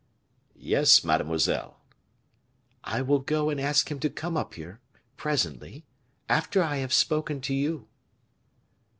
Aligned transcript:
"Yes, 0.55 1.03
mademoiselle." 1.03 1.79
"I 2.83 3.03
will 3.03 3.19
go 3.19 3.51
and 3.51 3.61
ask 3.61 3.91
him 3.91 3.99
to 3.99 4.09
come 4.09 4.35
up 4.35 4.55
here, 4.55 4.79
presently, 5.15 5.85
after 6.27 6.63
I 6.63 6.77
have 6.77 6.91
spoken 6.91 7.39
to 7.41 7.53
you." 7.53 7.87